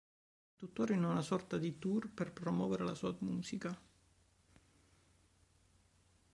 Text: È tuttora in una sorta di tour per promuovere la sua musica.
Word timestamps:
È 0.43 0.57
tuttora 0.57 0.95
in 0.95 1.03
una 1.03 1.21
sorta 1.21 1.59
di 1.59 1.77
tour 1.77 2.09
per 2.11 2.33
promuovere 2.33 2.83
la 2.83 2.95
sua 2.95 3.15
musica. 3.19 3.79